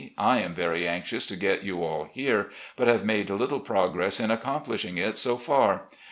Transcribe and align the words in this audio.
I 0.17 0.39
am 0.39 0.55
very 0.55 0.87
anxious 0.87 1.27
to 1.27 1.35
get 1.35 1.61
you 1.63 1.83
all 1.83 2.05
here, 2.05 2.49
but 2.75 2.87
have 2.87 3.05
made 3.05 3.29
little 3.29 3.59
progress 3.59 4.19
in 4.19 4.31
accomplishing 4.31 4.97
it 4.97 5.19
so 5.19 5.37
far. 5.37 5.89